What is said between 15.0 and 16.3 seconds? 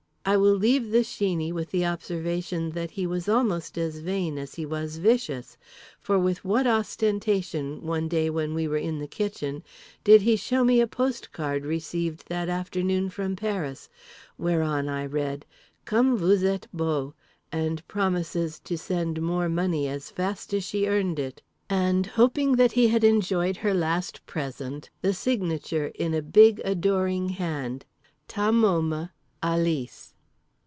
read "Comme